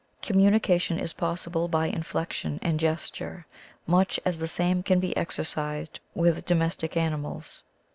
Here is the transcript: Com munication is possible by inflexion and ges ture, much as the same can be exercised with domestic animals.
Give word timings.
Com 0.23 0.37
munication 0.37 0.99
is 0.99 1.13
possible 1.13 1.67
by 1.67 1.87
inflexion 1.87 2.57
and 2.63 2.79
ges 2.79 3.07
ture, 3.11 3.45
much 3.85 4.19
as 4.25 4.39
the 4.39 4.47
same 4.47 4.81
can 4.81 4.99
be 4.99 5.15
exercised 5.15 5.99
with 6.15 6.43
domestic 6.43 6.97
animals. 6.97 7.63